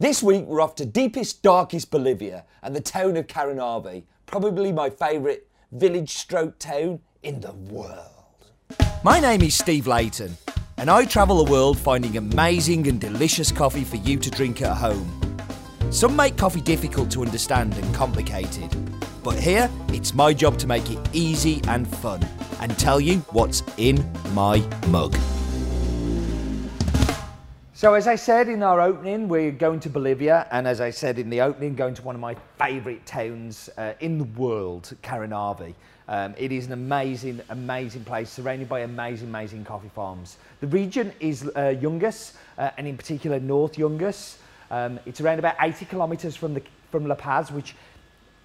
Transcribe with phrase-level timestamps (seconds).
[0.00, 4.90] This week we're off to deepest, darkest Bolivia and the town of Caranavi, probably my
[4.90, 8.10] favourite village stroke town in the world.
[9.04, 10.36] My name is Steve Layton
[10.78, 14.76] and I travel the world finding amazing and delicious coffee for you to drink at
[14.76, 15.08] home.
[15.92, 18.76] Some make coffee difficult to understand and complicated,
[19.22, 22.20] but here it's my job to make it easy and fun
[22.58, 24.58] and tell you what's in my
[24.88, 25.14] mug.
[27.84, 31.18] So, as I said in our opening, we're going to Bolivia, and as I said
[31.18, 35.74] in the opening, going to one of my favourite towns uh, in the world, Caranavi.
[36.08, 40.38] Um, it is an amazing, amazing place, surrounded by amazing, amazing coffee farms.
[40.62, 44.38] The region is uh, Yungas, uh, and in particular North Yungas.
[44.70, 47.76] Um, it's around about 80 kilometres from, the, from La Paz, which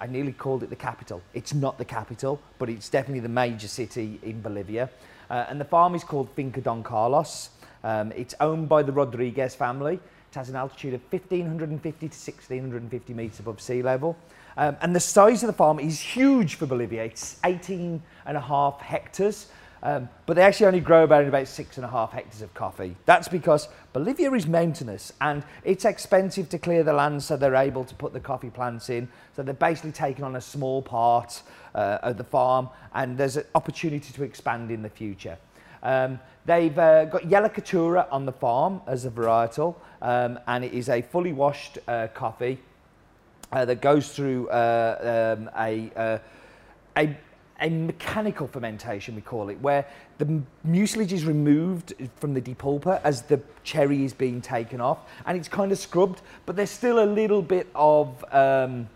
[0.00, 1.22] I nearly called it the capital.
[1.32, 4.90] It's not the capital, but it's definitely the major city in Bolivia.
[5.30, 7.50] Uh, and the farm is called Finca Don Carlos.
[7.84, 9.94] Um, it's owned by the Rodriguez family.
[9.94, 14.16] It has an altitude of 1,550 to 1,650 metres above sea level.
[14.56, 17.04] Um, and the size of the farm is huge for Bolivia.
[17.04, 19.46] It's 18 and a half hectares.
[19.82, 22.96] Um, but they actually only grow about, about six and a half hectares of coffee.
[23.06, 27.84] That's because Bolivia is mountainous and it's expensive to clear the land so they're able
[27.84, 29.08] to put the coffee plants in.
[29.36, 31.42] So they're basically taking on a small part
[31.74, 35.38] uh, of the farm and there's an opportunity to expand in the future.
[35.82, 40.72] Um, they've uh, got Yellow Caturra on the farm as a varietal, um, and it
[40.72, 42.58] is a fully washed uh, coffee
[43.52, 46.18] uh, that goes through uh, um, a, uh,
[46.96, 47.16] a,
[47.60, 49.86] a mechanical fermentation, we call it, where
[50.18, 55.36] the mucilage is removed from the depulper as the cherry is being taken off, and
[55.36, 58.88] it's kind of scrubbed, but there's still a little bit of um,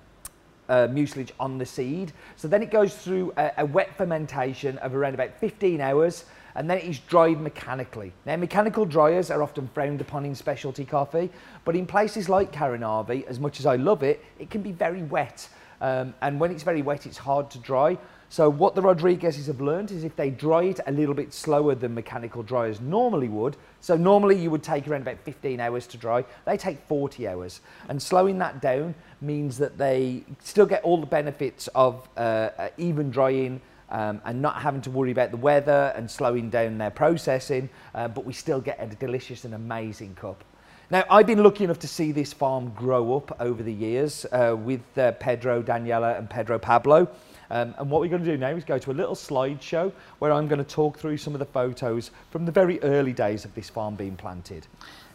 [0.73, 2.13] uh, mucilage on the seed.
[2.37, 6.69] So then it goes through a, a wet fermentation of around about 15 hours, and
[6.69, 8.13] then it is dried mechanically.
[8.25, 11.31] Now, mechanical dryers are often frowned upon in specialty coffee,
[11.67, 15.03] but in places like Caranavi, as much as I love it, it can be very
[15.03, 15.47] wet.
[15.83, 17.99] Um, and when it's very wet, it's hard to dry.
[18.33, 21.75] So what the Rodriguezes have learned is if they dry it a little bit slower
[21.75, 25.99] than mechanical dryers normally would, so normally you would take around about 15 hours to
[25.99, 27.61] dry, they take 40 hours.
[27.91, 33.11] And slowing that down means that they still get all the benefits of uh, even
[33.11, 33.61] drying,
[33.91, 38.09] um, and not having to worry about the weather and slowing down their processing, uh,
[38.09, 40.43] but we still get a delicious and amazing cup.
[40.91, 44.57] Now, I've been lucky enough to see this farm grow up over the years uh,
[44.59, 47.11] with uh, Pedro, Daniela and Pedro Pablo.
[47.53, 50.33] Um, and what we're going to do now is go to a little slideshow where
[50.33, 53.55] I'm going to talk through some of the photos from the very early days of
[53.55, 54.67] this farm being planted.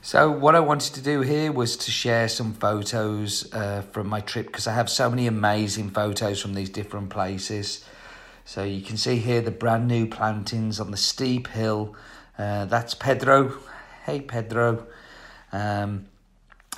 [0.04, 4.22] So what I wanted to do here was to share some photos uh, from my
[4.22, 7.84] trip because I have so many amazing photos from these different places.
[8.46, 11.96] So you can see here the brand new plantings on the steep hill.
[12.38, 13.58] Uh, that's Pedro.
[14.06, 14.86] Hey, Pedro.
[15.52, 16.06] Um,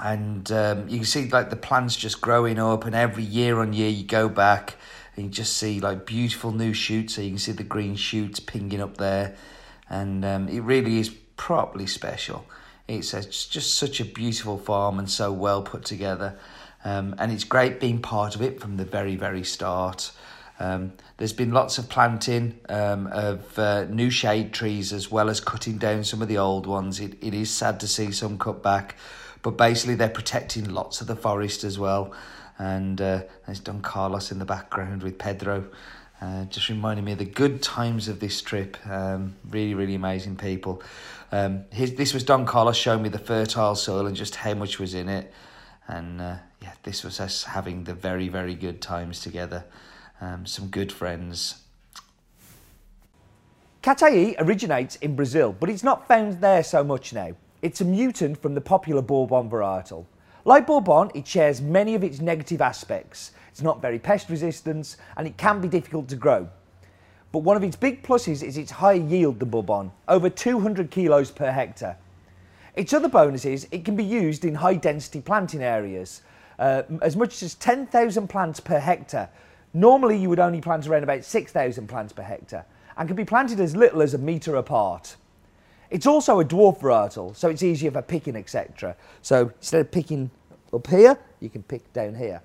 [0.01, 3.73] and um, you can see like the plants just growing up and every year on
[3.73, 4.77] year you go back
[5.19, 7.15] you just see like beautiful new shoots.
[7.15, 9.35] So you can see the green shoots pinging up there.
[9.89, 12.45] And um, it really is properly special.
[12.87, 16.37] It's, a, it's just such a beautiful farm and so well put together.
[16.83, 20.11] Um, and it's great being part of it from the very, very start.
[20.59, 25.39] Um, there's been lots of planting um, of uh, new shade trees as well as
[25.39, 26.99] cutting down some of the old ones.
[26.99, 28.97] It, it is sad to see some cut back,
[29.41, 32.13] but basically they're protecting lots of the forest as well.
[32.57, 35.65] And uh, there's Don Carlos in the background with Pedro,
[36.21, 38.77] uh, just reminding me of the good times of this trip.
[38.85, 40.83] Um, really, really amazing people.
[41.31, 44.79] Um, his, this was Don Carlos showing me the fertile soil and just how much
[44.79, 45.31] was in it.
[45.87, 49.63] And uh, yeah, this was us having the very, very good times together
[50.21, 51.61] um, some good friends.
[53.81, 57.31] Catuai originates in Brazil, but it's not found there so much now.
[57.61, 60.05] It's a mutant from the popular Bourbon varietal.
[60.45, 63.31] Like Bourbon, it shares many of its negative aspects.
[63.49, 66.49] It's not very pest resistant and it can be difficult to grow.
[67.31, 71.31] But one of its big pluses is its higher yield than Bourbon, over 200 kilos
[71.31, 71.97] per hectare.
[72.75, 76.21] Its other bonus is it can be used in high density planting areas,
[76.57, 79.29] uh, as much as 10,000 plants per hectare,
[79.73, 82.65] Normally you would only plant around about 6,000 plants per hectare
[82.97, 85.15] and can be planted as little as a metre apart.
[85.89, 88.95] It's also a dwarf varietal, so it's easier for picking, etc.
[89.21, 90.29] So instead of picking
[90.71, 92.41] up here, you can pick down here.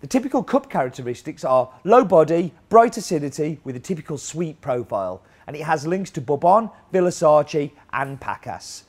[0.00, 5.56] The typical cup characteristics are low body, bright acidity with a typical sweet profile, and
[5.56, 8.84] it has links to Bourbon, Villa Sarchi and Pacas.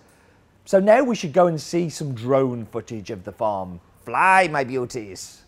[0.63, 3.81] So now we should go and see some drone footage of the farm.
[4.05, 5.41] Fly, my beauties!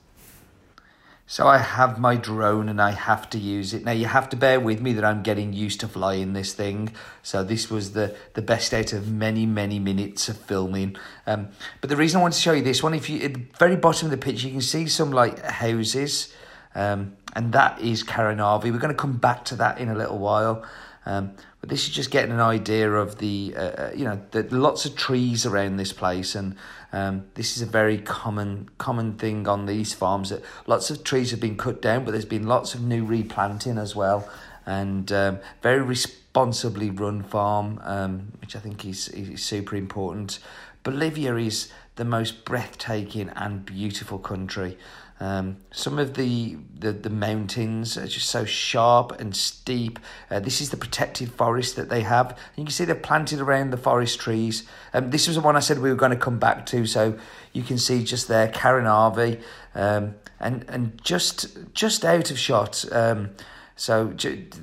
[1.26, 3.86] So I have my drone and I have to use it.
[3.86, 6.94] Now you have to bear with me that I'm getting used to flying this thing.
[7.24, 10.98] So this was the, the best out of many, many minutes of filming.
[11.26, 11.50] Um,
[11.80, 13.78] but the reason I want to show you this one, if you at the very
[13.78, 16.34] bottom of the picture, you can see some like houses.
[16.76, 18.72] Um, and that is Caranavi.
[18.72, 20.64] We're going to come back to that in a little while.
[21.06, 24.44] Um, but this is just getting an idea of the, uh, uh, you know, the
[24.56, 26.56] lots of trees around this place, and
[26.92, 30.30] um, this is a very common common thing on these farms.
[30.30, 33.78] That lots of trees have been cut down, but there's been lots of new replanting
[33.78, 34.30] as well,
[34.66, 40.40] and um, very responsibly run farm, um, which I think is, is super important.
[40.84, 44.78] Bolivia is the most breathtaking and beautiful country.
[45.24, 49.98] Um, some of the, the, the mountains are just so sharp and steep.
[50.30, 52.32] Uh, this is the protected forest that they have.
[52.32, 54.68] And you can see they're planted around the forest trees.
[54.94, 56.86] Um, this was the one I said we were going to come back to.
[56.86, 57.18] So
[57.54, 59.42] you can see just there, Caranavi,
[59.76, 62.84] um, and and just just out of shot.
[62.92, 63.30] Um,
[63.78, 64.08] so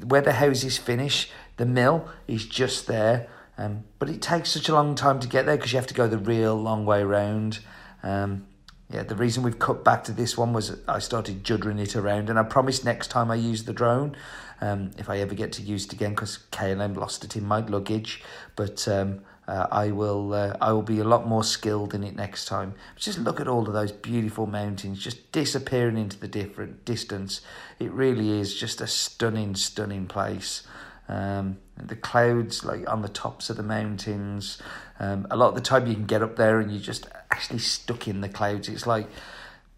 [0.04, 3.28] where the houses finish, the mill is just there.
[3.56, 5.94] Um, but it takes such a long time to get there because you have to
[5.94, 7.60] go the real long way around.
[8.02, 8.46] Um,
[8.92, 12.28] yeah, the reason we've cut back to this one was I started juddering it around,
[12.28, 14.16] and I promise next time I use the drone,
[14.60, 17.60] um, if I ever get to use it again, because KLM lost it in my
[17.60, 18.22] luggage,
[18.56, 22.16] but um, uh, I will uh, I will be a lot more skilled in it
[22.16, 22.74] next time.
[22.96, 27.42] Just look at all of those beautiful mountains just disappearing into the different distance.
[27.78, 30.64] It really is just a stunning, stunning place.
[31.08, 34.60] Um, the clouds like on the tops of the mountains.
[35.00, 37.58] Um, a lot of the time you can get up there and you're just actually
[37.58, 38.68] stuck in the clouds.
[38.68, 39.08] It's like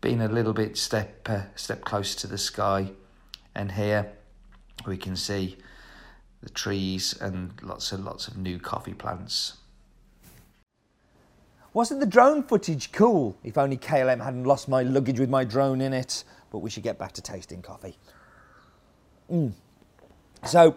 [0.01, 2.91] being a little bit step uh, step close to the sky.
[3.55, 4.13] And here
[4.85, 5.59] we can see
[6.43, 9.59] the trees and lots and lots of new coffee plants.
[11.73, 13.37] Wasn't the drone footage cool?
[13.45, 16.25] If only KLM hadn't lost my luggage with my drone in it.
[16.51, 17.97] But we should get back to tasting coffee.
[19.31, 19.53] Mm.
[20.45, 20.77] So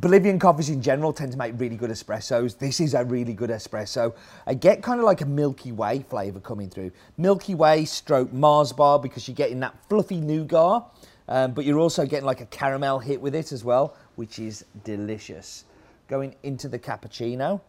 [0.00, 2.56] Bolivian coffees in general tend to make really good espressos.
[2.56, 4.14] This is a really good espresso.
[4.46, 6.92] I get kind of like a Milky Way flavour coming through.
[7.16, 10.84] Milky Way stroke Mars bar because you're getting that fluffy nougat,
[11.26, 14.64] um, but you're also getting like a caramel hit with it as well, which is
[14.84, 15.64] delicious.
[16.06, 17.60] Going into the cappuccino.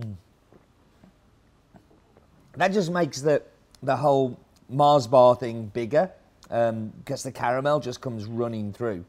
[0.00, 0.14] Mm.
[2.56, 3.42] That just makes the,
[3.82, 6.10] the whole Mars bar thing bigger
[6.50, 9.04] um, because the caramel just comes running through.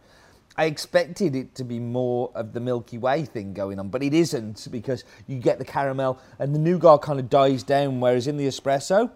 [0.57, 4.13] I expected it to be more of the Milky Way thing going on, but it
[4.13, 8.37] isn't because you get the caramel and the nougat kind of dies down, whereas in
[8.37, 9.11] the espresso,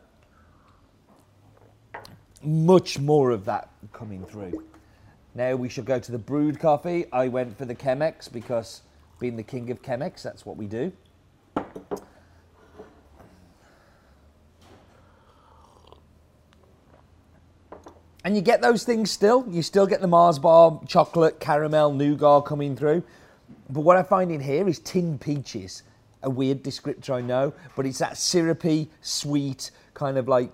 [2.44, 4.64] much more of that coming through.
[5.34, 7.06] Now we should go to the brewed coffee.
[7.12, 8.82] I went for the Chemex because
[9.20, 10.92] being the king of Chemex, that's what we do.
[18.24, 19.46] And you get those things still.
[19.50, 23.04] You still get the Mars bar, chocolate, caramel, nougat coming through.
[23.70, 25.84] But what I find in here is tin peaches.
[26.24, 30.52] A weird descriptor, I know, but it's that syrupy, sweet, kind of like,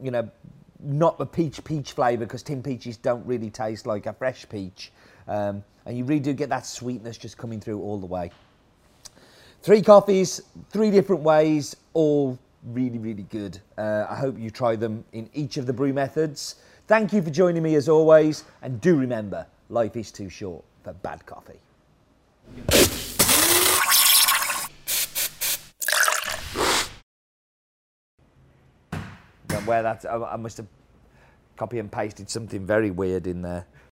[0.00, 0.30] you know,
[0.80, 4.92] not the peach peach flavour because tin peaches don't really taste like a fresh peach.
[5.26, 8.30] Um, and you really do get that sweetness just coming through all the way.
[9.62, 10.40] Three coffees,
[10.70, 13.58] three different ways, all really, really good.
[13.76, 16.56] Uh, I hope you try them in each of the brew methods.
[16.88, 20.94] Thank you for joining me as always, and do remember, life is too short for
[20.94, 21.60] bad coffee.
[29.66, 30.66] Where that I must have
[31.58, 33.66] copy and pasted something very weird in there.